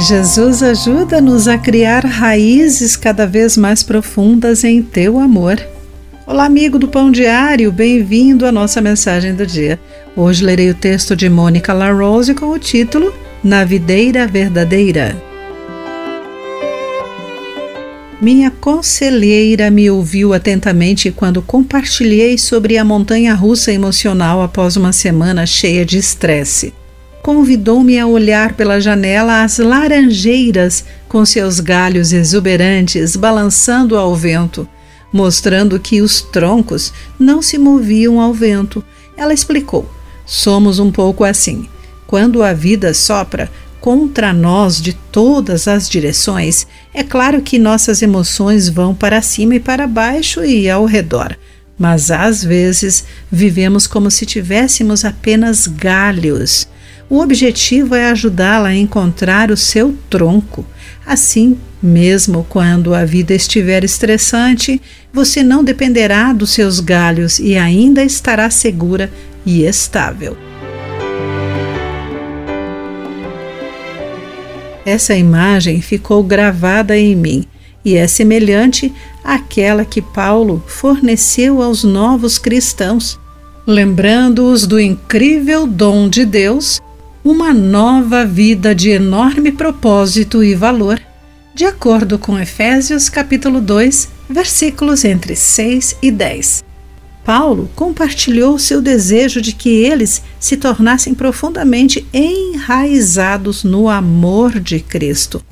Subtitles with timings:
[0.00, 5.60] Jesus ajuda-nos a criar raízes cada vez mais profundas em teu amor.
[6.26, 9.78] Olá, amigo do Pão Diário, bem-vindo à nossa mensagem do dia.
[10.16, 13.12] Hoje lerei o texto de Mônica LaRose com o título
[13.44, 15.22] Na Videira Verdadeira.
[18.22, 25.44] Minha conselheira me ouviu atentamente quando compartilhei sobre a montanha russa emocional após uma semana
[25.44, 26.79] cheia de estresse
[27.22, 34.68] convidou-me a olhar pela janela as laranjeiras com seus galhos exuberantes balançando ao vento,
[35.12, 38.82] mostrando que os troncos não se moviam ao vento.
[39.16, 39.88] Ela explicou:
[40.24, 41.68] somos um pouco assim.
[42.06, 43.50] Quando a vida sopra
[43.80, 49.60] contra nós de todas as direções, é claro que nossas emoções vão para cima e
[49.60, 51.36] para baixo e ao redor.
[51.78, 56.68] Mas às vezes vivemos como se tivéssemos apenas galhos
[57.10, 60.64] o objetivo é ajudá-la a encontrar o seu tronco.
[61.04, 64.80] Assim, mesmo quando a vida estiver estressante,
[65.12, 69.10] você não dependerá dos seus galhos e ainda estará segura
[69.44, 70.36] e estável.
[74.86, 77.44] Essa imagem ficou gravada em mim
[77.84, 78.92] e é semelhante
[79.24, 83.18] àquela que Paulo forneceu aos novos cristãos,
[83.66, 86.80] lembrando-os do incrível dom de Deus
[87.24, 91.00] uma nova vida de enorme propósito e valor,
[91.54, 96.64] de acordo com Efésios capítulo 2, versículos entre 6 e 10.
[97.22, 105.42] Paulo compartilhou seu desejo de que eles se tornassem profundamente enraizados no amor de Cristo,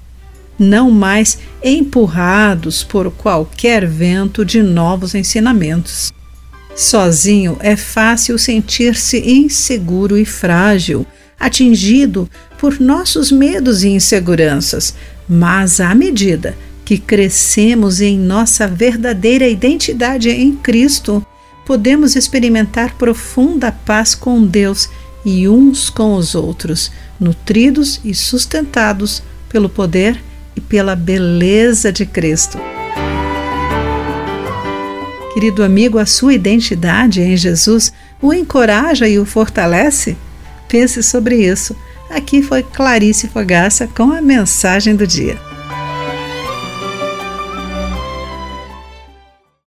[0.58, 6.10] não mais empurrados por qualquer vento de novos ensinamentos.
[6.78, 11.04] Sozinho é fácil sentir-se inseguro e frágil
[11.38, 14.94] atingido por nossos medos e inseguranças,
[15.28, 21.26] mas à medida que crescemos em nossa verdadeira identidade em Cristo,
[21.66, 24.88] podemos experimentar profunda paz com Deus
[25.24, 30.22] e uns com os outros, nutridos e sustentados pelo poder
[30.54, 32.56] e pela beleza de Cristo.
[35.32, 40.16] Querido amigo, a sua identidade em Jesus o encoraja e o fortalece?
[40.68, 41.76] Pense sobre isso.
[42.10, 45.47] Aqui foi Clarice Fogaça com a mensagem do dia.